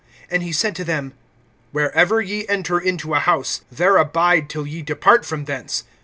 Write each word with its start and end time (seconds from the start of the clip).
(10)And 0.31 0.41
he 0.41 0.51
said 0.51 0.75
to 0.77 0.83
them: 0.83 1.13
Wherever 1.71 2.21
ye 2.21 2.47
enter 2.47 2.79
into 2.79 3.13
a 3.13 3.19
house, 3.19 3.61
there 3.71 3.97
abide 3.97 4.49
till 4.49 4.65
ye 4.65 4.81
depart 4.81 5.27
from 5.27 5.45
thence. 5.45 5.83